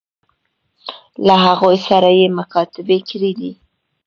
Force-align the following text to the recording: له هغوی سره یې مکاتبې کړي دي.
له 1.25 1.35
هغوی 1.45 1.77
سره 1.87 2.09
یې 2.19 2.27
مکاتبې 2.39 2.97
کړي 3.09 3.31
دي. 3.39 3.51